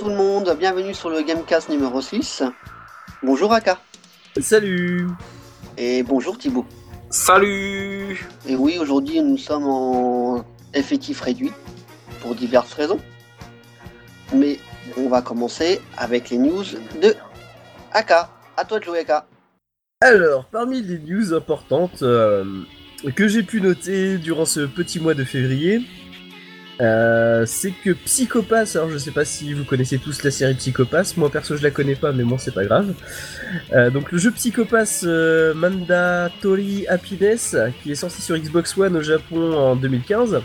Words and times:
Bonjour 0.00 0.16
tout 0.16 0.18
le 0.18 0.28
monde, 0.28 0.56
bienvenue 0.58 0.94
sur 0.94 1.10
le 1.10 1.20
Gamecast 1.20 1.68
numéro 1.68 2.00
6. 2.00 2.42
Bonjour 3.22 3.52
Aka. 3.52 3.78
Salut 4.40 5.08
Et 5.76 6.02
bonjour 6.02 6.38
Thibaut. 6.38 6.64
Salut 7.10 8.26
Et 8.48 8.56
oui, 8.56 8.78
aujourd'hui 8.80 9.20
nous 9.20 9.36
sommes 9.36 9.66
en 9.66 10.42
effectif 10.72 11.20
réduit 11.20 11.52
pour 12.22 12.34
diverses 12.34 12.72
raisons. 12.72 12.98
Mais 14.32 14.58
on 14.96 15.08
va 15.10 15.20
commencer 15.20 15.82
avec 15.98 16.30
les 16.30 16.38
news 16.38 16.64
de 17.02 17.14
Aka. 17.92 18.30
À 18.56 18.64
toi 18.64 18.78
de 18.78 18.84
jouer 18.84 19.00
Aka. 19.00 19.26
Alors, 20.00 20.46
parmi 20.46 20.80
les 20.80 20.98
news 20.98 21.34
importantes 21.34 22.02
euh, 22.02 22.44
que 23.16 23.28
j'ai 23.28 23.42
pu 23.42 23.60
noter 23.60 24.16
durant 24.16 24.46
ce 24.46 24.60
petit 24.60 24.98
mois 24.98 25.12
de 25.12 25.24
février, 25.24 25.82
euh, 26.80 27.44
c'est 27.46 27.72
que 27.72 27.90
Psychopass, 27.90 28.76
alors 28.76 28.90
je 28.90 28.96
sais 28.98 29.10
pas 29.10 29.24
si 29.26 29.52
vous 29.52 29.64
connaissez 29.64 29.98
tous 29.98 30.22
la 30.22 30.30
série 30.30 30.54
Psychopass, 30.54 31.16
moi 31.16 31.30
perso 31.30 31.56
je 31.56 31.62
la 31.62 31.70
connais 31.70 31.94
pas, 31.94 32.12
mais 32.12 32.24
bon 32.24 32.38
c'est 32.38 32.54
pas 32.54 32.64
grave. 32.64 32.94
Euh, 33.72 33.90
donc 33.90 34.10
le 34.12 34.18
jeu 34.18 34.30
Psychopass 34.30 35.04
euh, 35.06 35.52
Mandatory 35.54 36.86
Happiness, 36.88 37.56
qui 37.82 37.92
est 37.92 37.96
sorti 37.96 38.22
sur 38.22 38.36
Xbox 38.38 38.76
One 38.78 38.96
au 38.96 39.02
Japon 39.02 39.52
en 39.52 39.76
2015, 39.76 40.40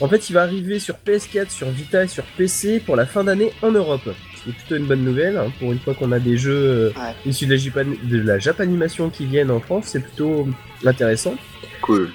en 0.00 0.08
fait 0.08 0.28
il 0.28 0.32
va 0.34 0.42
arriver 0.42 0.78
sur 0.78 0.96
PS4, 1.06 1.48
sur 1.50 1.70
Vita 1.70 2.04
et 2.04 2.08
sur 2.08 2.24
PC 2.36 2.80
pour 2.80 2.96
la 2.96 3.06
fin 3.06 3.24
d'année 3.24 3.52
en 3.62 3.70
Europe. 3.70 4.02
Ce 4.36 4.44
qui 4.44 4.50
est 4.50 4.52
plutôt 4.54 4.76
une 4.76 4.86
bonne 4.86 5.04
nouvelle, 5.04 5.36
hein, 5.36 5.52
pour 5.58 5.70
une 5.72 5.78
fois 5.78 5.94
qu'on 5.94 6.12
a 6.12 6.18
des 6.18 6.36
jeux 6.38 6.52
euh, 6.54 6.90
Ouais. 6.98 7.14
issus 7.26 7.46
de 7.46 7.52
la, 7.52 7.56
Japan- 7.58 7.96
de 8.04 8.18
la 8.20 8.38
Japanimation 8.38 9.10
qui 9.10 9.26
viennent 9.26 9.50
en 9.50 9.60
France, 9.60 9.88
c'est 9.88 10.00
plutôt 10.00 10.48
intéressant. 10.84 11.34
Cool. 11.82 12.08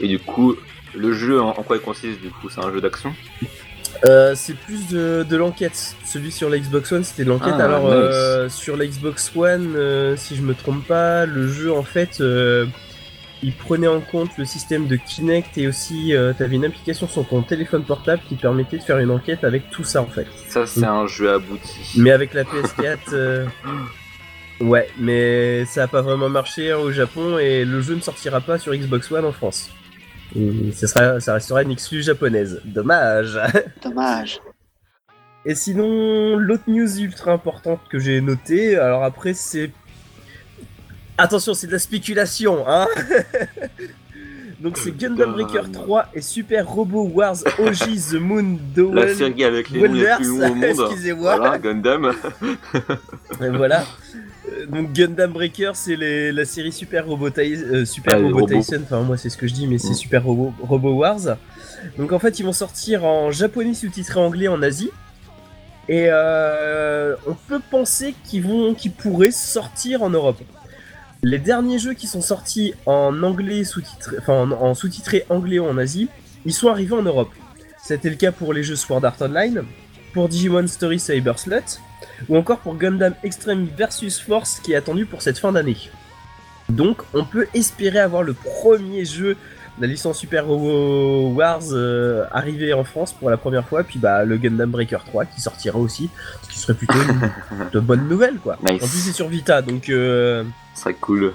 Et 0.00 0.06
du 0.08 0.18
coup, 0.20 0.54
le 0.96 1.12
jeu, 1.12 1.40
en, 1.40 1.48
en 1.50 1.62
quoi 1.62 1.76
il 1.76 1.82
consiste 1.82 2.20
du 2.20 2.30
coup 2.30 2.48
C'est 2.50 2.60
un 2.64 2.72
jeu 2.72 2.80
d'action 2.80 3.14
Euh, 4.04 4.34
c'est 4.34 4.54
plus 4.56 4.88
de, 4.88 5.24
de 5.28 5.36
l'enquête. 5.36 5.96
Celui 6.04 6.30
sur 6.32 6.50
la 6.50 6.58
Xbox 6.58 6.90
One, 6.92 7.04
c'était 7.04 7.24
de 7.24 7.30
l'enquête. 7.30 7.54
Ah, 7.58 7.64
Alors, 7.64 7.84
nice. 7.84 7.92
euh, 7.94 8.48
sur 8.48 8.76
la 8.76 8.86
Xbox 8.86 9.30
One, 9.36 9.74
euh, 9.76 10.16
si 10.16 10.36
je 10.36 10.42
me 10.42 10.54
trompe 10.54 10.84
pas, 10.86 11.26
le 11.26 11.48
jeu, 11.48 11.72
en 11.72 11.84
fait, 11.84 12.20
il 13.42 13.52
prenait 13.52 13.86
en 13.88 14.00
compte 14.00 14.30
le 14.38 14.44
système 14.44 14.86
de 14.86 14.96
Kinect 14.96 15.58
et 15.58 15.68
aussi, 15.68 16.12
tu 16.36 16.42
avais 16.42 16.56
une 16.56 16.64
application 16.64 17.06
sur 17.06 17.26
ton 17.26 17.42
téléphone 17.42 17.84
portable 17.84 18.22
qui 18.28 18.34
permettait 18.36 18.78
de 18.78 18.82
faire 18.82 18.98
une 18.98 19.10
enquête 19.10 19.44
avec 19.44 19.70
tout 19.70 19.84
ça, 19.84 20.00
en 20.02 20.06
fait. 20.06 20.26
Ça, 20.48 20.66
c'est 20.66 20.84
un 20.84 21.06
jeu 21.06 21.30
abouti. 21.32 21.92
Mais 21.96 22.10
avec 22.10 22.34
la 22.34 22.42
PS4, 22.44 22.98
euh, 23.12 23.44
ouais, 24.60 24.88
mais 24.98 25.64
ça 25.66 25.84
a 25.84 25.86
pas 25.86 26.00
vraiment 26.02 26.28
marché 26.28 26.72
hein, 26.72 26.78
au 26.78 26.90
Japon 26.90 27.38
et 27.38 27.64
le 27.64 27.80
jeu 27.80 27.94
ne 27.94 28.00
sortira 28.00 28.40
pas 28.40 28.58
sur 28.58 28.74
Xbox 28.74 29.10
One 29.12 29.24
en 29.26 29.32
France. 29.32 29.70
Et 30.36 30.72
ça, 30.72 30.86
sera, 30.86 31.20
ça 31.20 31.34
restera 31.34 31.62
une 31.62 31.70
exclue 31.70 32.02
japonaise. 32.02 32.60
Dommage. 32.64 33.38
Dommage. 33.82 34.40
Et 35.46 35.54
sinon, 35.54 36.36
l'autre 36.38 36.64
news 36.66 36.98
ultra 37.00 37.32
importante 37.32 37.80
que 37.90 37.98
j'ai 37.98 38.20
notée, 38.20 38.76
alors 38.76 39.04
après 39.04 39.34
c'est... 39.34 39.70
Attention, 41.18 41.54
c'est 41.54 41.66
de 41.68 41.72
la 41.72 41.78
spéculation, 41.78 42.64
hein 42.66 42.86
Donc 44.60 44.78
c'est 44.78 44.96
Gundam. 44.96 45.32
Breaker 45.34 45.70
3 45.70 46.06
et 46.14 46.22
Super 46.22 46.66
Robo 46.66 47.06
Wars 47.06 47.36
OG 47.58 47.96
The 48.10 48.14
Moon 48.14 48.58
La 48.76 49.02
Duel. 49.02 49.16
série 49.16 49.44
avec 49.44 49.68
les 49.68 49.80
Wonders, 49.80 50.16
plus 50.16 50.26
longs 50.26 50.50
au 50.50 50.54
monde. 50.54 50.64
excusez-moi. 50.88 51.36
Voilà, 51.36 51.58
Gundam. 51.58 52.12
Et 53.42 53.48
voilà. 53.50 53.84
Euh, 54.52 54.66
Donc 54.66 54.92
Gundam 54.92 55.32
Breaker, 55.32 55.72
c'est 55.74 55.96
la 55.96 56.44
série 56.44 56.72
Super 56.72 57.06
Robo, 57.06 57.30
Tai- 57.30 57.54
euh, 57.56 57.84
Super 57.84 58.16
Ah. 58.18 58.46
Tyson. 58.48 58.80
Enfin 58.84 59.00
moi 59.02 59.16
c'est 59.16 59.30
ce 59.30 59.36
que 59.36 59.46
je 59.46 59.54
dis, 59.54 59.66
mais 59.66 59.78
c'est 59.78 59.90
Mm. 59.90 59.94
Super 59.94 60.24
Robo, 60.24 60.52
Robo 60.62 60.92
Wars. 60.92 61.36
Donc 61.98 62.12
en 62.12 62.18
fait 62.18 62.38
ils 62.38 62.44
vont 62.44 62.52
sortir 62.52 63.04
en 63.04 63.30
japonais 63.30 63.74
sous-titré 63.74 64.20
anglais 64.20 64.48
en 64.48 64.62
Asie. 64.62 64.90
Et 65.88 66.06
euh, 66.08 67.14
on 67.26 67.34
peut 67.34 67.60
penser 67.70 68.14
qu'ils 68.24 68.42
vont, 68.42 68.74
qu'ils 68.74 68.92
pourraient 68.92 69.30
sortir 69.30 70.02
en 70.02 70.08
Europe. 70.10 70.40
Les 71.22 71.38
derniers 71.38 71.78
jeux 71.78 71.92
qui 71.94 72.06
sont 72.06 72.20
sortis 72.22 72.74
en 72.86 73.22
anglais 73.22 73.64
sous-titré, 73.64 74.16
enfin 74.18 74.32
en, 74.34 74.50
en 74.52 74.74
sous-titré 74.74 75.24
anglais 75.28 75.58
en 75.58 75.76
Asie, 75.78 76.08
ils 76.46 76.52
sont 76.54 76.68
arrivés 76.68 76.94
en 76.94 77.02
Europe. 77.02 77.30
C'était 77.82 78.08
le 78.10 78.16
cas 78.16 78.32
pour 78.32 78.54
les 78.54 78.62
jeux 78.62 78.76
Sword 78.76 79.04
Art 79.04 79.16
Online, 79.20 79.62
pour 80.14 80.28
Digimon 80.28 80.66
Story 80.66 80.98
Cyber 80.98 81.38
Slut, 81.38 81.80
ou 82.28 82.36
encore 82.36 82.58
pour 82.58 82.76
Gundam 82.76 83.14
Extreme 83.22 83.66
versus 83.76 84.20
Force 84.20 84.60
qui 84.60 84.72
est 84.72 84.76
attendu 84.76 85.06
pour 85.06 85.22
cette 85.22 85.38
fin 85.38 85.52
d'année. 85.52 85.76
Donc 86.68 87.02
on 87.12 87.24
peut 87.24 87.46
espérer 87.54 87.98
avoir 87.98 88.22
le 88.22 88.32
premier 88.32 89.04
jeu 89.04 89.36
de 89.76 89.82
la 89.82 89.88
licence 89.88 90.18
Super 90.18 90.48
Wars 90.48 91.62
euh, 91.72 92.24
arrivé 92.30 92.72
en 92.72 92.84
France 92.84 93.12
pour 93.12 93.28
la 93.28 93.36
première 93.36 93.66
fois, 93.66 93.82
puis 93.82 93.98
bah 93.98 94.24
le 94.24 94.36
Gundam 94.36 94.70
Breaker 94.70 95.00
3 95.04 95.24
qui 95.26 95.40
sortira 95.40 95.78
aussi, 95.78 96.10
ce 96.42 96.48
qui 96.48 96.58
serait 96.58 96.74
plutôt 96.74 96.94
une 96.94 97.30
de 97.72 97.80
bonne 97.80 98.08
nouvelle 98.08 98.36
quoi. 98.36 98.56
Nice. 98.62 98.82
En 98.82 98.86
plus 98.86 98.98
c'est 98.98 99.12
sur 99.12 99.28
Vita 99.28 99.62
donc 99.62 99.88
euh, 99.88 100.44
serait 100.74 100.94
cool. 100.94 101.32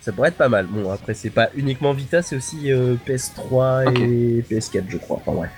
ça 0.00 0.12
pourrait 0.12 0.28
être 0.30 0.36
pas 0.36 0.48
mal. 0.48 0.66
Bon 0.66 0.90
après 0.90 1.14
c'est 1.14 1.30
pas 1.30 1.50
uniquement 1.54 1.92
Vita, 1.92 2.22
c'est 2.22 2.36
aussi 2.36 2.72
euh, 2.72 2.96
PS3 3.06 3.94
et 4.00 4.42
PS4 4.50 4.84
je 4.88 4.96
crois. 4.96 5.18
Enfin 5.24 5.32
bref. 5.32 5.50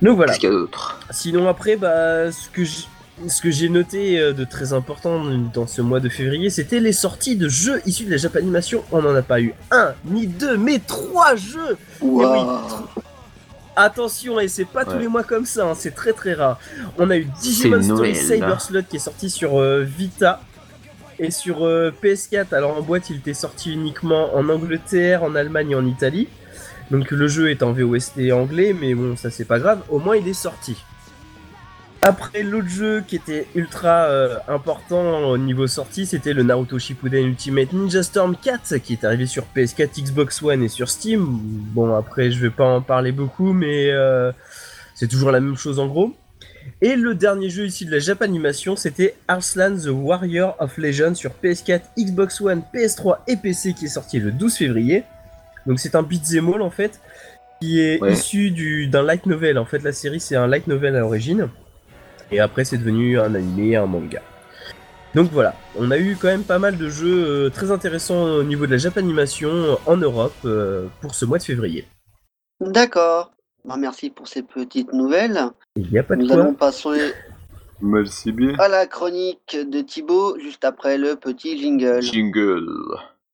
Donc 0.00 0.16
voilà. 0.16 0.32
Qu'est-ce 0.32 0.40
qu'il 0.40 0.48
y 0.50 0.52
a 0.52 0.56
d'autre? 0.56 1.00
Sinon 1.10 1.48
après, 1.48 1.76
bah, 1.76 2.30
ce 2.32 2.48
que 2.48 2.64
ce 3.28 3.40
que 3.40 3.50
j'ai 3.50 3.68
noté 3.68 4.18
euh, 4.18 4.32
de 4.32 4.44
très 4.44 4.72
important 4.72 5.22
dans 5.52 5.66
ce 5.66 5.82
mois 5.82 6.00
de 6.00 6.08
février, 6.08 6.50
c'était 6.50 6.80
les 6.80 6.92
sorties 6.92 7.36
de 7.36 7.48
jeux 7.48 7.80
issus 7.86 8.04
de 8.04 8.10
la 8.10 8.16
Japanimation. 8.16 8.84
On 8.92 9.02
n'en 9.02 9.14
a 9.14 9.22
pas 9.22 9.40
eu 9.40 9.54
un, 9.70 9.92
ni 10.04 10.26
deux, 10.26 10.56
mais 10.56 10.78
trois 10.78 11.36
jeux 11.36 11.76
Waouh. 12.00 12.60
Attention, 13.74 14.38
et 14.38 14.48
c'est 14.48 14.66
pas 14.66 14.84
tous 14.84 14.98
les 14.98 15.08
mois 15.08 15.22
comme 15.22 15.46
ça, 15.46 15.66
hein, 15.66 15.74
c'est 15.74 15.94
très 15.94 16.12
très 16.12 16.34
rare. 16.34 16.58
On 16.98 17.08
a 17.08 17.16
eu 17.16 17.26
Digimon 17.40 17.80
Story 17.80 18.12
Noël, 18.12 18.16
Cyber. 18.16 18.60
Slot 18.60 18.82
qui 18.82 18.96
est 18.96 19.00
sorti 19.00 19.30
sur 19.30 19.58
euh, 19.58 19.82
Vita 19.82 20.40
et 21.18 21.30
sur 21.30 21.64
euh, 21.64 21.90
PS4. 22.02 22.54
Alors 22.54 22.76
en 22.76 22.82
boîte, 22.82 23.08
il 23.08 23.16
était 23.16 23.32
sorti 23.32 23.72
uniquement 23.72 24.36
en 24.36 24.48
Angleterre, 24.50 25.22
en 25.22 25.34
Allemagne 25.34 25.70
et 25.70 25.74
en 25.74 25.86
Italie. 25.86 26.28
Donc 26.90 27.10
le 27.10 27.26
jeu 27.26 27.50
est 27.50 27.62
en 27.62 27.72
VOST 27.72 28.30
anglais, 28.32 28.76
mais 28.78 28.94
bon, 28.94 29.16
ça 29.16 29.30
c'est 29.30 29.46
pas 29.46 29.58
grave, 29.58 29.80
au 29.88 29.98
moins 29.98 30.16
il 30.16 30.28
est 30.28 30.34
sorti. 30.34 30.76
Après, 32.04 32.42
l'autre 32.42 32.68
jeu 32.68 33.04
qui 33.06 33.14
était 33.14 33.46
ultra 33.54 34.06
euh, 34.06 34.36
important 34.48 35.20
au 35.28 35.38
niveau 35.38 35.68
sortie, 35.68 36.04
c'était 36.04 36.32
le 36.32 36.42
Naruto 36.42 36.76
Shippuden 36.78 37.24
Ultimate 37.26 37.72
Ninja 37.72 38.02
Storm 38.02 38.34
4 38.42 38.78
qui 38.78 38.94
est 38.94 39.04
arrivé 39.04 39.26
sur 39.26 39.44
PS4, 39.54 40.02
Xbox 40.02 40.42
One 40.42 40.64
et 40.64 40.68
sur 40.68 40.90
Steam. 40.90 41.24
Bon, 41.24 41.94
après, 41.94 42.32
je 42.32 42.40
vais 42.40 42.50
pas 42.50 42.64
en 42.64 42.80
parler 42.82 43.12
beaucoup, 43.12 43.52
mais 43.52 43.90
euh, 43.92 44.32
c'est 44.96 45.06
toujours 45.06 45.30
la 45.30 45.38
même 45.40 45.56
chose 45.56 45.78
en 45.78 45.86
gros. 45.86 46.12
Et 46.80 46.96
le 46.96 47.14
dernier 47.14 47.50
jeu 47.50 47.66
ici 47.66 47.86
de 47.86 47.92
la 47.92 48.00
Japanimation, 48.00 48.74
c'était 48.74 49.14
Arslan 49.28 49.76
the 49.76 49.86
Warrior 49.88 50.56
of 50.58 50.76
Legend 50.78 51.14
sur 51.14 51.30
PS4, 51.42 51.82
Xbox 51.96 52.40
One, 52.40 52.62
PS3 52.74 53.18
et 53.28 53.36
PC 53.36 53.74
qui 53.74 53.84
est 53.84 53.88
sorti 53.88 54.18
le 54.18 54.32
12 54.32 54.56
février. 54.56 55.04
Donc 55.66 55.78
c'est 55.78 55.94
un 55.94 56.02
beat'em 56.02 56.52
all 56.52 56.62
en 56.62 56.70
fait, 56.70 57.00
qui 57.60 57.78
est 57.80 58.00
Ouais. 58.00 58.12
issu 58.14 58.50
du- 58.50 58.88
d'un 58.88 59.04
light 59.04 59.26
novel. 59.26 59.56
En 59.58 59.64
fait, 59.64 59.84
la 59.84 59.92
série 59.92 60.18
c'est 60.18 60.34
un 60.34 60.48
light 60.48 60.66
novel 60.66 60.96
à 60.96 61.00
l'origine. 61.00 61.48
Et 62.32 62.40
après, 62.40 62.64
c'est 62.64 62.78
devenu 62.78 63.20
un 63.20 63.34
animé, 63.34 63.76
un 63.76 63.86
manga. 63.86 64.22
Donc 65.14 65.30
voilà, 65.30 65.54
on 65.78 65.90
a 65.90 65.98
eu 65.98 66.16
quand 66.18 66.28
même 66.28 66.42
pas 66.44 66.58
mal 66.58 66.78
de 66.78 66.88
jeux 66.88 67.26
euh, 67.26 67.50
très 67.50 67.70
intéressants 67.70 68.22
au 68.24 68.42
niveau 68.42 68.64
de 68.66 68.70
la 68.70 68.78
Japanimation 68.78 69.78
en 69.84 69.96
Europe 69.98 70.32
euh, 70.46 70.86
pour 71.02 71.14
ce 71.14 71.26
mois 71.26 71.36
de 71.36 71.42
février. 71.42 71.86
D'accord. 72.60 73.30
Bah, 73.66 73.76
merci 73.78 74.08
pour 74.08 74.26
ces 74.26 74.42
petites 74.42 74.92
nouvelles. 74.94 75.38
Il 75.76 75.90
n'y 75.90 75.98
a 75.98 76.02
pas 76.02 76.16
de 76.16 76.22
Nous 76.22 76.28
quoi. 76.28 76.36
allons 76.36 76.54
passer 76.54 77.12
Merci 77.82 78.32
bien. 78.32 78.54
à 78.58 78.68
la 78.68 78.86
chronique 78.86 79.54
de 79.54 79.80
Thibaut 79.82 80.38
juste 80.38 80.64
après 80.64 80.96
le 80.96 81.16
petit 81.16 81.58
jingle. 81.58 82.00
Jingle. 82.00 82.66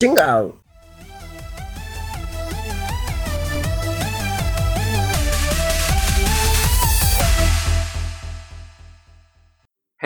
Jingle 0.01 0.53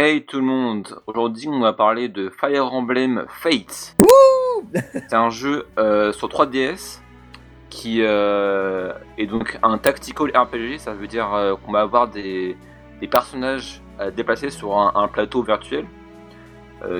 Hey 0.04 0.24
tout 0.24 0.38
le 0.38 0.44
monde, 0.44 1.00
aujourd'hui 1.06 1.46
on 1.46 1.60
va 1.60 1.72
parler 1.72 2.08
de 2.08 2.28
Fire 2.28 2.74
Emblem 2.74 3.24
Fates. 3.28 3.94
C'est 4.74 5.14
un 5.14 5.30
jeu 5.30 5.68
euh, 5.78 6.12
sur 6.12 6.26
3DS 6.26 6.98
qui 7.70 7.98
euh, 8.00 8.94
est 9.16 9.26
donc 9.26 9.60
un 9.62 9.78
tactical 9.78 10.36
RPG, 10.36 10.78
ça 10.78 10.92
veut 10.92 11.06
dire 11.06 11.32
euh, 11.32 11.54
qu'on 11.54 11.70
va 11.70 11.82
avoir 11.82 12.08
des, 12.08 12.56
des 13.00 13.06
personnages 13.06 13.80
à 14.00 14.10
déplacer 14.10 14.50
sur 14.50 14.76
un, 14.76 14.90
un 14.96 15.06
plateau 15.06 15.44
virtuel 15.44 15.86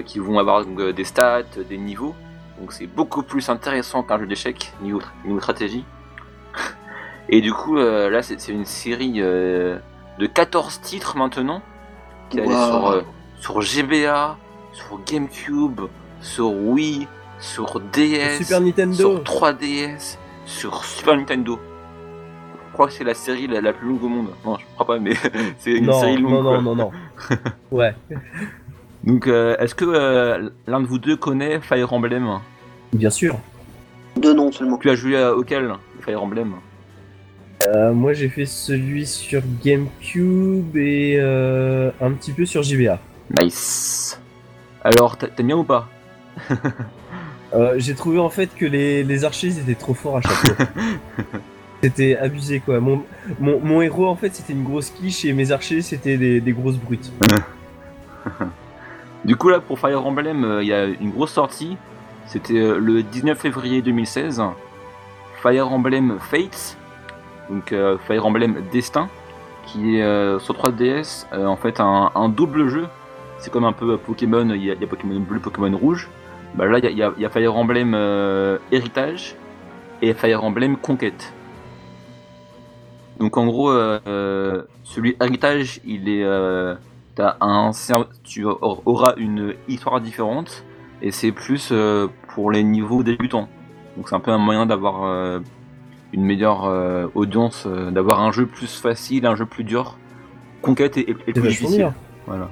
qui 0.06 0.20
vont 0.20 0.38
avoir 0.38 0.64
donc, 0.64 0.80
des 0.80 1.04
stats, 1.04 1.42
des 1.42 1.78
niveaux. 1.78 2.14
Donc 2.60 2.72
c'est 2.72 2.86
beaucoup 2.86 3.24
plus 3.24 3.48
intéressant 3.48 4.04
qu'un 4.04 4.20
jeu 4.20 4.28
d'échecs 4.28 4.72
niveau, 4.80 5.02
niveau 5.24 5.40
stratégie. 5.40 5.84
Et 7.28 7.40
du 7.40 7.52
coup 7.52 7.74
là 7.74 8.22
c'est 8.22 8.46
une 8.46 8.64
série 8.64 9.14
de 9.14 9.80
14 10.32 10.80
titres 10.82 11.16
maintenant 11.16 11.62
qui 12.32 12.40
Wow. 12.40 12.66
sur, 12.66 12.86
euh, 12.90 13.02
sur 13.38 13.60
GBA, 13.60 14.36
sur 14.72 15.00
GameCube, 15.06 15.80
sur 16.20 16.50
Wii, 16.52 17.06
sur 17.38 17.80
DS, 17.92 18.38
Super 18.38 18.60
Nintendo 18.60 18.94
sur 18.96 19.22
3DS, 19.22 20.18
sur 20.46 20.84
Super 20.84 21.16
Nintendo. 21.16 21.58
crois 22.72 22.86
que 22.86 22.92
c'est 22.92 23.04
la 23.04 23.14
série 23.14 23.46
la, 23.46 23.60
la 23.60 23.72
plus 23.72 23.88
longue 23.88 24.02
au 24.04 24.08
monde. 24.08 24.28
Non, 24.44 24.56
je 24.58 24.64
crois 24.74 24.86
pas, 24.86 24.98
mais 24.98 25.12
c'est 25.58 25.72
une 25.72 25.86
non, 25.86 26.00
série 26.00 26.16
longue. 26.18 26.32
non, 26.32 26.42
non, 26.42 26.62
non, 26.62 26.76
non. 26.76 26.90
ouais, 27.70 27.94
Donc, 29.04 29.26
euh, 29.26 29.56
est-ce 29.58 29.74
que 29.74 29.84
euh, 29.86 30.50
l'un 30.66 30.80
de 30.80 30.86
vous 30.86 30.98
deux 30.98 31.16
connaît 31.16 31.60
Fire 31.60 31.92
Emblem? 31.92 32.38
Bien 32.92 33.10
sûr. 33.10 33.36
Deux 34.16 34.34
noms 34.34 34.52
seulement. 34.52 34.78
Tu 34.78 34.90
as 34.90 34.94
joué 34.94 35.16
à 35.20 35.34
auquel 35.34 35.72
Fire 36.00 36.22
Emblem? 36.22 36.54
Euh, 37.68 37.92
moi, 37.92 38.12
j'ai 38.12 38.28
fait 38.28 38.46
celui 38.46 39.06
sur 39.06 39.42
GameCube 39.64 40.76
et 40.76 41.16
euh, 41.18 41.90
un 42.00 42.10
petit 42.12 42.32
peu 42.32 42.44
sur 42.46 42.62
JBA. 42.62 42.98
Nice. 43.40 44.20
Alors, 44.84 45.16
t'a- 45.16 45.28
t'aimes 45.28 45.46
bien 45.48 45.56
ou 45.56 45.64
pas? 45.64 45.88
Euh, 47.54 47.74
j'ai 47.76 47.94
trouvé 47.94 48.18
en 48.18 48.30
fait 48.30 48.48
que 48.56 48.64
les, 48.64 49.04
les 49.04 49.24
archers 49.26 49.48
ils 49.48 49.58
étaient 49.58 49.74
trop 49.74 49.92
forts 49.92 50.16
à 50.16 50.20
chaque 50.22 50.56
fois. 50.56 50.66
c'était 51.82 52.16
abusé 52.16 52.60
quoi. 52.60 52.80
Mon, 52.80 53.02
mon, 53.38 53.60
mon 53.60 53.82
héros 53.82 54.06
en 54.06 54.16
fait 54.16 54.34
c'était 54.34 54.54
une 54.54 54.64
grosse 54.64 54.88
quiche 54.88 55.26
et 55.26 55.34
mes 55.34 55.52
archers 55.52 55.82
c'était 55.82 56.16
des, 56.16 56.40
des 56.40 56.52
grosses 56.52 56.78
brutes. 56.78 57.12
Du 59.26 59.36
coup, 59.36 59.50
là, 59.50 59.60
pour 59.60 59.78
Fire 59.78 60.04
Emblem, 60.06 60.60
il 60.62 60.66
y 60.68 60.72
a 60.72 60.86
une 60.86 61.10
grosse 61.10 61.32
sortie. 61.32 61.76
C'était 62.26 62.54
le 62.54 63.02
19 63.02 63.38
février 63.38 63.82
2016. 63.82 64.42
Fire 65.42 65.70
Emblem 65.70 66.16
Fates, 66.30 66.78
donc 67.50 67.72
euh, 67.72 67.98
Fire 68.06 68.26
Emblem 68.26 68.62
Destin, 68.72 69.08
qui 69.66 69.96
est 69.96 70.02
euh, 70.02 70.38
sur 70.38 70.54
3DS, 70.54 71.26
euh, 71.32 71.46
en 71.46 71.56
fait 71.56 71.80
un, 71.80 72.28
double 72.28 72.68
jeu. 72.68 72.86
C'est 73.38 73.50
comme 73.50 73.64
un 73.64 73.72
peu 73.72 73.96
Pokémon, 73.96 74.48
il 74.50 74.64
y, 74.64 74.70
a, 74.70 74.76
Pokémon 74.86 75.18
bleu, 75.20 75.40
Pokémon 75.40 75.76
rouge. 75.76 76.08
Bah 76.54 76.66
là, 76.66 76.78
il 76.78 76.96
y 76.96 77.02
a, 77.02 77.30
Fire 77.30 77.56
Emblem 77.56 77.94
Héritage 78.70 79.36
et 80.00 80.14
Fire 80.14 80.44
Emblem 80.44 80.76
Conquête. 80.76 81.32
Donc 83.18 83.36
en 83.36 83.46
gros, 83.46 83.72
celui 84.84 85.16
Héritage, 85.20 85.80
il 85.84 86.08
est... 86.08 86.24
euh, 86.24 86.74
un 87.18 87.72
tu 88.22 88.44
aur- 88.44 88.82
auras 88.86 89.14
une 89.16 89.54
histoire 89.68 90.00
différente 90.00 90.64
et 91.02 91.10
c'est 91.10 91.32
plus 91.32 91.72
pour 92.28 92.52
les 92.52 92.62
niveaux 92.62 93.02
débutants. 93.02 93.48
Donc 93.96 94.08
c'est 94.08 94.14
un 94.14 94.20
peu 94.20 94.30
un 94.30 94.38
moyen 94.38 94.66
d'avoir 94.66 95.40
une 96.12 96.24
meilleure 96.24 96.64
euh, 96.66 97.06
audience, 97.14 97.64
euh, 97.66 97.90
d'avoir 97.90 98.20
un 98.20 98.32
jeu 98.32 98.46
plus 98.46 98.74
facile, 98.80 99.26
un 99.26 99.34
jeu 99.36 99.46
plus 99.46 99.64
dur. 99.64 99.96
Conquête 100.60 100.96
est, 100.96 101.02
est- 101.08 101.10
est 101.10 101.16
C'est 101.26 101.32
plus 101.32 101.48
difficile. 101.48 101.78
bien. 101.78 101.94
Voilà. 102.26 102.48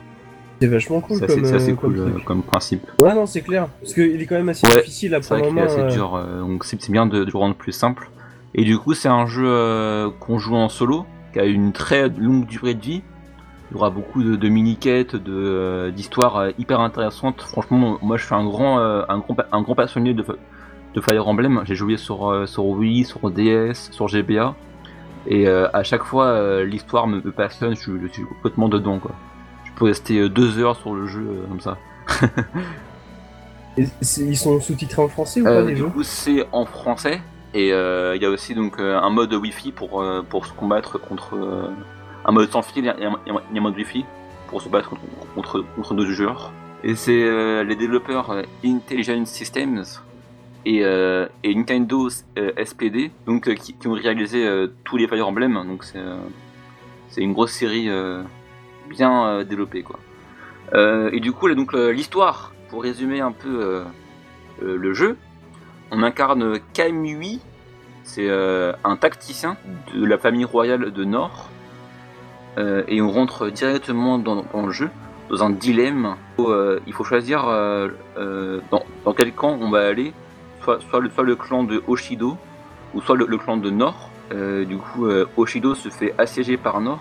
C'est 0.61 0.67
vachement 0.69 1.01
cool 1.01 1.17
C'est 1.19 1.27
comme, 1.27 1.45
c'est 1.45 1.55
euh, 1.73 1.75
comme 1.75 1.95
cool 1.95 2.23
comme 2.25 2.43
principe. 2.43 2.83
Ouais 3.03 3.15
non 3.15 3.25
c'est 3.27 3.41
clair. 3.41 3.69
Parce 3.81 3.95
qu'il 3.95 4.21
est 4.21 4.27
quand 4.27 4.35
même 4.35 4.49
assez 4.51 4.67
Ouais, 4.67 4.77
difficile 4.77 5.15
à 5.15 5.23
C'est 5.23 5.29
prendre 5.35 5.45
en 5.45 5.49
qu'il 5.49 5.59
est 5.59 5.61
main. 5.61 5.67
assez 5.67 5.81
euh. 5.81 5.89
dur, 5.89 6.23
donc 6.41 6.65
c'est 6.65 6.81
c'est 6.83 6.93
bien 6.93 7.07
de, 7.07 7.25
de 7.25 7.31
le 7.31 7.39
rendre 7.39 7.55
plus 7.55 7.73
simple. 7.73 8.11
Et 8.55 8.65
du 8.65 8.77
coup, 8.79 8.95
c'est 8.95 9.09
un 9.09 9.27
jeu 9.27 10.11
qu'on 10.19 10.39
joue 10.41 10.57
en 10.57 10.69
solo, 10.69 11.07
qui 11.33 11.39
a 11.39 11.45
une 11.45 11.73
très 11.73 12.09
longue 12.09 12.47
durée 12.47 12.75
de 12.75 12.81
vie. 12.83 13.03
Il 13.71 13.75
y 13.75 13.77
aura 13.77 13.91
beaucoup 13.91 14.25
de, 14.25 14.35
de 14.35 14.49
mini-quêtes, 14.49 15.15
de, 15.15 15.93
d'histoires 15.95 16.37
euh, 16.39 16.51
hyper 16.59 16.81
intéressantes. 16.81 17.41
Franchement, 17.43 17.99
moi 18.03 18.17
je 18.17 18.25
suis 18.27 18.35
un 18.35 18.45
grand, 18.45 18.79
un 18.81 19.19
grand, 19.19 19.37
un 19.53 19.63
grand 19.63 19.75
passionné 19.77 20.13
de, 20.15 20.25
de 20.95 21.01
Fire 21.01 21.27
Emblem. 21.29 21.63
J'ai 21.65 21.75
joué 21.75 21.97
sur, 21.97 22.29
euh, 22.31 22.47
sur 22.47 22.65
Wii, 22.67 23.05
sur 23.05 23.31
DS, 23.31 23.91
sur 23.91 24.09
GBA. 24.09 24.55
Et 25.27 25.47
euh, 25.49 25.69
à 25.73 25.83
chaque 25.83 26.03
fois, 26.05 26.27
euh, 26.27 26.65
l'histoire 26.65 27.07
me, 27.07 27.17
me 27.17 27.31
passionne, 27.33 27.75
je, 27.77 27.81
suis- 27.81 28.01
je 28.03 28.09
suis 28.09 28.25
complètement 28.25 28.69
dedans. 28.69 28.99
Quoi. 28.99 29.13
Je 29.65 29.71
peux 29.77 29.85
rester 29.87 30.29
deux 30.29 30.59
heures 30.59 30.77
sur 30.77 30.95
le 30.95 31.07
jeu 31.07 31.27
comme 31.49 31.61
ça. 31.61 31.77
Et 33.79 33.85
ils 34.19 34.37
sont 34.37 34.61
sous-titrés 34.61 35.03
en 35.03 35.09
français 35.09 35.41
ou 35.41 35.45
pas 35.45 35.61
les 35.63 35.75
du 35.75 35.77
jeux 35.81 35.87
coup, 35.87 36.03
c'est 36.03 36.45
en 36.53 36.67
français 36.67 37.21
et 37.55 37.73
euh, 37.73 38.17
il 38.17 38.23
y 38.23 38.27
a 38.27 38.31
aussi 38.31 38.55
donc 38.55 38.79
euh, 38.81 38.99
un 38.99 39.11
mode 39.11 39.33
Wi-Fi 39.33 39.71
pour 39.73 40.03
euh, 40.03 40.23
pour 40.29 40.45
se 40.45 40.53
combattre 40.53 40.99
contre 41.01 41.39
un 42.25 42.33
mode 42.33 42.51
sans 42.51 42.63
fil 42.63 42.87
et 42.87 42.89
un, 42.91 42.97
et 43.27 43.31
un- 43.31 43.61
mode 43.61 43.77
Wi-Fi 43.77 44.05
pour 44.49 44.61
se 44.61 44.69
battre 44.69 44.91
contre 44.91 45.03
contre, 45.35 45.65
contre 45.77 45.95
d'autres 45.95 46.11
joueurs. 46.11 46.53
Et 46.83 46.95
c'est 46.97 47.65
les 47.65 47.77
développeurs 47.77 48.35
Intelligent 48.65 49.25
Systems 49.25 49.85
et, 50.65 50.85
euh, 50.85 51.27
et 51.43 51.55
Nintendo 51.55 52.09
euh, 52.39 52.53
SPD 52.65 53.11
donc 53.27 53.49
euh, 53.49 53.55
qui, 53.55 53.75
ont 53.87 53.93
réalisé 53.93 54.47
euh, 54.47 54.69
tous 54.85 54.97
les 54.97 55.09
Fire 55.09 55.27
Emblem. 55.27 55.55
Donc 55.67 55.85
c'est 55.85 55.99
euh, 55.99 56.17
c'est 57.09 57.23
une 57.23 57.33
grosse 57.33 57.53
série 57.53 57.89
euh, 57.89 58.23
bien 58.89 59.27
euh, 59.27 59.45
développée 59.45 59.83
quoi. 59.83 59.99
Euh, 60.75 61.11
et 61.13 61.21
du 61.21 61.33
coup 61.33 61.47
là 61.49 61.55
donc 61.55 61.75
euh, 61.75 61.91
l'histoire 61.91 62.53
pour 62.69 62.83
résumer 62.83 63.21
un 63.21 63.33
peu 63.33 63.61
euh, 63.63 63.83
euh, 64.63 64.77
le 64.77 64.95
jeu, 64.95 65.17
on 65.91 66.03
incarne 66.03 66.61
Kamui, 66.73 67.41
c'est 68.05 68.29
euh, 68.29 68.73
un 68.85 68.97
tacticien 68.97 69.57
de 69.95 70.05
la 70.05 70.19
famille 70.19 70.45
royale 70.45 70.93
de 70.93 71.05
Nord, 71.05 71.49
Euh, 72.59 72.83
et 72.89 73.01
on 73.01 73.11
rentre 73.11 73.49
directement 73.49 74.19
dans, 74.19 74.45
le 74.67 74.73
jeu, 74.73 74.91
dans 75.31 75.45
un 75.45 75.51
dilemme. 75.51 76.17
euh, 76.41 76.81
il 76.87 76.93
faut 76.93 77.05
choisir 77.05 77.47
euh, 77.47 77.89
euh, 78.19 78.61
dans, 78.73 78.85
dans 79.05 79.15
quel 79.15 79.33
camp 79.33 79.57
on 79.61 79.71
va 79.71 79.87
aller, 79.87 80.13
soit, 80.79 81.01
le, 81.25 81.37
clan 81.37 81.65
de 81.65 81.83
Oshido, 81.87 82.37
ou 82.95 83.01
soit 83.01 83.17
le, 83.17 83.27
clan 83.37 83.57
de 83.57 83.71
Nord. 83.71 84.11
Euh, 84.33 84.65
du 84.65 84.77
coup, 84.79 85.07
euh, 85.07 85.27
Oshido 85.37 85.75
se 85.75 85.89
fait 85.89 86.15
assiéger 86.19 86.57
par 86.57 86.81
Nord, 86.81 87.01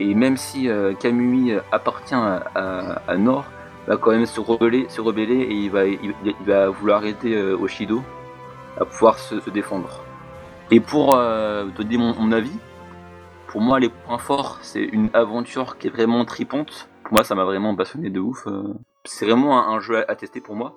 et 0.00 0.14
même 0.14 0.36
si 0.36 0.68
euh, 0.68 0.92
Kamui 0.94 1.52
appartient 1.70 2.14
à, 2.14 2.42
à- 2.54 3.02
à 3.06 3.16
Nord, 3.16 3.44
va 3.86 3.96
quand 3.96 4.10
même 4.10 4.26
se 4.26 4.40
rebeller, 4.40 4.86
se 4.88 5.00
rebeller 5.00 5.36
et 5.36 5.54
il 5.54 5.70
va, 5.70 5.86
il, 5.86 6.14
va 6.44 6.68
vouloir 6.68 7.04
aider 7.04 7.34
euh, 7.34 7.56
Oshido 7.56 8.02
à 8.80 8.84
pouvoir 8.84 9.18
se, 9.18 9.48
défendre. 9.50 10.02
Et 10.70 10.80
pour 10.80 11.16
donner 11.16 11.96
mon, 11.96 12.14
mon 12.14 12.30
avis, 12.30 12.56
pour 13.46 13.62
moi 13.62 13.80
les 13.80 13.88
points 13.88 14.18
forts, 14.18 14.58
c'est 14.60 14.82
une 14.82 15.08
aventure 15.14 15.78
qui 15.78 15.86
est 15.86 15.90
vraiment 15.90 16.24
tripante. 16.26 16.88
Pour 17.04 17.14
moi, 17.14 17.24
ça 17.24 17.34
m'a 17.34 17.44
vraiment 17.44 17.74
passionné 17.74 18.10
de 18.10 18.20
ouf. 18.20 18.46
C'est 19.04 19.24
vraiment 19.24 19.58
un, 19.58 19.74
un 19.76 19.80
jeu 19.80 19.96
à, 19.96 20.04
à 20.12 20.14
tester 20.14 20.42
pour 20.42 20.54
moi. 20.54 20.74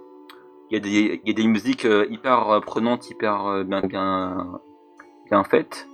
Il 0.71 0.75
y 0.75 0.77
a 0.77 0.79
des, 0.79 1.21
il 1.25 1.27
y 1.27 1.31
a 1.31 1.33
des 1.33 1.47
musiques 1.47 1.83
euh, 1.83 2.06
hyper 2.09 2.50
euh, 2.50 2.59
prenantes, 2.62 3.09
hyper 3.09 3.45
euh, 3.45 3.63
bien, 3.65 3.81
bien, 3.81 4.62
bien 5.29 5.44
faites. 5.44 5.89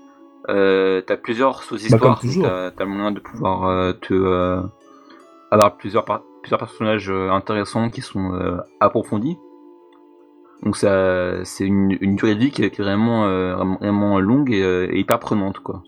Euh, 0.49 1.01
t'as 1.01 1.17
plusieurs 1.17 1.63
sous-histoires, 1.63 2.21
Bah, 2.41 2.71
t'as 2.77 2.83
le 2.85 2.89
moyen 2.91 3.11
de 3.11 3.19
pouvoir 3.19 3.65
euh, 3.65 3.93
te 3.93 4.13
euh, 4.13 4.61
avoir 5.49 5.77
plusieurs, 5.77 6.05
plusieurs 6.43 6.59
personnages 6.59 7.09
intéressants 7.09 7.89
qui 7.89 8.01
sont 8.01 8.39
approfondis. 8.79 9.37
Donc 10.61 10.77
ça, 10.77 11.43
c'est 11.43 11.65
une, 11.65 11.97
une 11.99 12.15
durée 12.15 12.35
de 12.35 12.39
vie 12.39 12.51
qui 12.51 12.63
est, 12.63 12.79
vraiment, 12.79 13.27
vraiment, 13.79 14.19
longue 14.19 14.51
et, 14.51 14.61
et 14.61 14.99
hyper 14.99 15.19
prenante 15.19 15.59
quoi. 15.59 15.83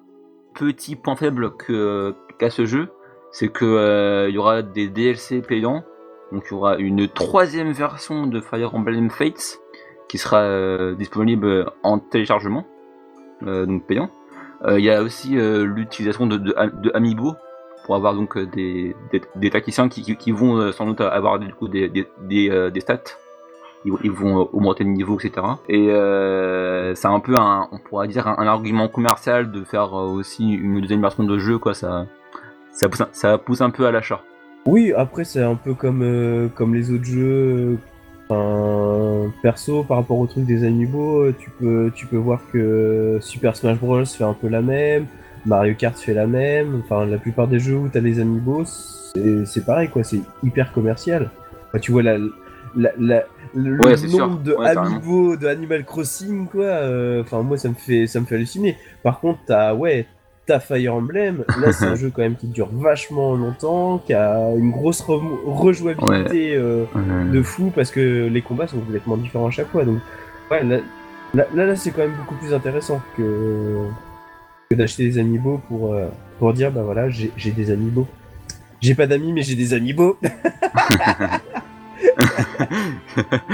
Petit 0.55 0.95
point 0.95 1.15
faible 1.15 1.55
que 1.57 2.15
qu'a 2.39 2.49
ce 2.49 2.65
jeu, 2.65 2.89
c'est 3.31 3.49
que 3.49 4.27
il 4.29 4.33
y 4.33 4.37
aura 4.37 4.61
des 4.61 4.89
DLC 4.89 5.41
payants. 5.41 5.83
Donc 6.31 6.43
il 6.47 6.53
y 6.53 6.57
aura 6.57 6.77
une 6.77 7.07
troisième 7.07 7.71
version 7.71 8.27
de 8.27 8.39
Fire 8.39 8.75
Emblem 8.75 9.09
Fates 9.09 9.59
qui 10.07 10.17
sera 10.17 10.41
euh, 10.41 10.95
disponible 10.95 11.71
en 11.83 11.99
téléchargement, 11.99 12.65
euh, 13.43 13.65
donc 13.65 13.85
payant. 13.85 14.09
Euh, 14.65 14.79
Il 14.79 14.85
y 14.85 14.91
a 14.91 15.01
aussi 15.01 15.37
euh, 15.37 15.63
l'utilisation 15.63 16.27
de, 16.27 16.53
Amiibo 16.93 17.35
pour 17.85 17.95
avoir 17.95 18.13
donc 18.13 18.35
euh, 18.37 18.45
des, 18.45 18.95
des, 19.35 19.49
tacticiens 19.49 19.87
qui, 19.87 20.31
vont 20.31 20.57
euh, 20.57 20.71
sans 20.71 20.85
doute 20.85 21.01
avoir 21.01 21.39
du 21.39 21.53
coup 21.53 21.67
des, 21.67 21.91
euh, 22.49 22.71
stats. 22.79 22.99
Ils, 23.85 24.11
vont- 24.11 24.41
euh, 24.41 24.45
augmenter 24.51 24.83
le 24.83 24.89
niveau, 24.89 25.17
etc. 25.17 25.47
Et 25.69 25.89
euh, 25.89 26.93
c'est 26.95 27.07
un 27.07 27.21
peu 27.21 27.35
un, 27.39 27.69
on 27.71 27.77
pourrait 27.77 28.09
dire 28.09 28.27
un, 28.27 28.45
argument 28.45 28.89
commercial 28.89 29.51
de 29.51 29.63
faire 29.63 29.97
euh, 29.97 30.07
aussi 30.07 30.51
une 30.51 30.81
deuxième 30.81 31.01
version 31.01 31.23
de 31.23 31.37
jeu, 31.39 31.57
quoi. 31.57 31.73
Ça 31.73 33.37
pousse 33.37 33.61
un 33.61 33.69
peu 33.69 33.85
à 33.85 33.91
l'achat. 33.91 34.21
Oui, 34.65 34.93
après 34.95 35.23
c'est 35.23 35.41
un 35.41 35.55
peu 35.55 35.73
comme, 35.73 36.01
euh, 36.03 36.47
comme 36.53 36.75
les 36.75 36.91
autres 36.91 37.05
jeux. 37.05 37.77
Enfin, 38.29 39.31
perso, 39.41 39.83
par 39.83 39.97
rapport 39.97 40.19
au 40.19 40.27
truc 40.27 40.45
des 40.45 40.63
amiibo, 40.63 41.21
euh, 41.23 41.35
tu 41.39 41.49
peux, 41.49 41.91
tu 41.95 42.05
peux 42.05 42.17
voir 42.17 42.41
que 42.51 43.17
Super 43.21 43.55
Smash 43.55 43.79
Bros 43.79 44.05
fait 44.05 44.23
un 44.23 44.33
peu 44.33 44.47
la 44.47 44.61
même, 44.61 45.07
Mario 45.47 45.73
Kart 45.75 45.97
fait 45.97 46.13
la 46.13 46.27
même. 46.27 46.81
Enfin, 46.83 47.05
la 47.07 47.17
plupart 47.17 47.47
des 47.47 47.59
jeux 47.59 47.75
où 47.75 47.87
t'as 47.89 48.01
les 48.01 48.19
amiibo, 48.19 48.63
c'est 48.65 49.45
c'est 49.45 49.65
pareil 49.65 49.89
quoi, 49.89 50.03
c'est 50.03 50.19
hyper 50.43 50.71
commercial. 50.71 51.31
Enfin, 51.69 51.79
tu 51.79 51.91
vois 51.91 52.03
la, 52.03 52.17
la, 52.75 52.91
la- 52.99 53.23
le 53.55 53.79
Ouais, 53.81 53.97
c'est 53.97 54.07
sûr. 54.07 54.27
nombre 54.27 54.43
de 54.43 54.53
Ouais, 54.53 54.77
amiibo 54.77 55.35
de 55.35 55.47
Animal 55.47 55.83
Crossing 55.83 56.45
quoi. 56.47 56.65
euh, 56.65 57.21
Enfin, 57.23 57.41
moi 57.41 57.57
ça 57.57 57.69
me 57.69 57.73
fait, 57.73 58.05
ça 58.05 58.19
me 58.19 58.25
fait 58.27 58.35
halluciner. 58.35 58.77
Par 59.01 59.19
contre, 59.19 59.39
t'as 59.47 59.73
ouais, 59.73 60.05
t'as 60.49 60.59
Fire 60.59 60.95
Emblem. 60.95 61.45
Là, 61.61 61.71
c'est 61.71 61.85
un 61.85 61.95
jeu 62.01 62.11
quand 62.13 62.23
même 62.23 62.35
qui 62.35 62.47
dure 62.47 62.69
vachement 62.73 63.35
longtemps, 63.35 63.99
qui 63.99 64.13
a 64.15 64.49
une 64.57 64.71
grosse 64.71 65.03
re- 65.03 65.21
rejouabilité 65.45 66.55
euh, 66.55 66.85
de 67.31 67.41
fou 67.43 67.71
parce 67.73 67.91
que 67.91 68.27
les 68.27 68.41
combats 68.41 68.65
sont 68.67 68.79
complètement 68.79 69.15
différents 69.15 69.47
à 69.47 69.51
chaque 69.51 69.69
fois. 69.69 69.85
Donc, 69.85 69.99
ouais, 70.49 70.63
là, 70.63 71.45
là, 71.53 71.75
c'est 71.75 71.91
quand 71.91 72.01
même 72.01 72.15
beaucoup 72.17 72.33
plus 72.35 72.51
intéressant 72.53 72.99
que, 73.15 73.77
que 74.71 74.75
d'acheter 74.75 75.03
des 75.07 75.19
amiibo 75.19 75.61
pour, 75.67 75.93
euh, 75.93 76.07
pour 76.39 76.51
dire 76.53 76.71
bah 76.71 76.81
voilà, 76.83 77.09
j'ai 77.09 77.31
j'ai 77.37 77.51
des 77.51 77.69
amiibo. 77.69 78.07
J'ai 78.81 78.95
pas 78.95 79.05
d'amis, 79.05 79.31
mais 79.33 79.43
j'ai 79.43 79.55
des 79.55 79.75
amiibo. 79.75 80.17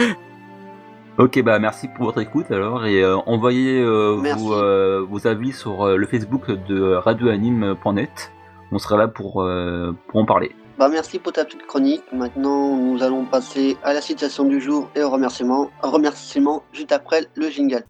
Ok, 1.35 1.43
bah 1.43 1.59
merci 1.59 1.89
pour 1.89 2.05
votre 2.05 2.21
écoute 2.21 2.49
alors 2.49 2.85
et 2.85 3.01
euh, 3.01 3.17
envoyez 3.25 3.81
euh, 3.81 4.15
vos, 4.37 4.53
euh, 4.53 5.05
vos 5.05 5.27
avis 5.27 5.51
sur 5.51 5.85
le 5.85 6.07
Facebook 6.07 6.49
de 6.49 6.93
radioanime.net. 6.93 8.31
On 8.71 8.77
sera 8.79 8.95
là 8.95 9.09
pour, 9.09 9.45
pour 10.07 10.21
en 10.21 10.25
parler. 10.25 10.55
Bah 10.77 10.87
merci 10.87 11.19
pour 11.19 11.33
ta 11.33 11.43
petite 11.43 11.67
chronique. 11.67 12.03
Maintenant, 12.13 12.77
nous 12.77 13.03
allons 13.03 13.25
passer 13.25 13.75
à 13.83 13.91
la 13.91 13.99
citation 13.99 14.45
du 14.45 14.61
jour 14.61 14.89
et 14.95 15.03
au 15.03 15.09
remerciement. 15.09 15.71
Remerciement 15.81 16.63
juste 16.71 16.93
après 16.93 17.25
le 17.35 17.49
jingle. 17.49 17.83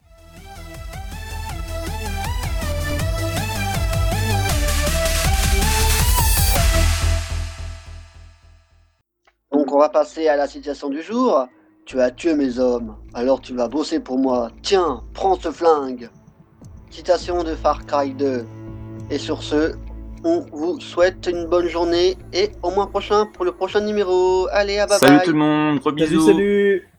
Donc 9.52 9.72
on 9.72 9.78
va 9.78 9.90
passer 9.90 10.30
à 10.30 10.36
la 10.36 10.48
citation 10.48 10.90
du 10.90 11.04
jour. 11.04 11.48
Tu 11.86 12.02
as 12.02 12.10
tué 12.10 12.34
mes 12.34 12.58
hommes, 12.58 12.96
alors 13.14 13.42
tu 13.42 13.54
vas 13.54 13.68
bosser 13.68 14.00
pour 14.00 14.18
moi. 14.18 14.50
Tiens, 14.64 15.04
prends 15.14 15.40
ce 15.40 15.52
flingue. 15.52 16.10
Citation 16.90 17.44
de 17.44 17.54
Far 17.54 17.86
Cry 17.86 18.12
2. 18.12 18.44
Et 19.12 19.20
sur 19.20 19.44
ce, 19.44 19.76
on 20.24 20.40
vous 20.52 20.80
souhaite 20.80 21.28
une 21.32 21.46
bonne 21.46 21.68
journée 21.68 22.18
et 22.34 22.50
au 22.64 22.72
mois 22.72 22.88
prochain 22.90 23.28
pour 23.32 23.46
le 23.46 23.52
prochain 23.52 23.82
numéro. 23.82 24.48
Allez, 24.52 24.80
à 24.80 24.88
bye 24.88 24.98
Salut 24.98 25.18
bye. 25.18 25.26
tout 25.26 25.32
le 25.34 25.38
monde, 25.38 25.78
gros 25.80 25.92
Salut, 25.92 26.08
bisous. 26.08 26.26
salut 26.26 26.90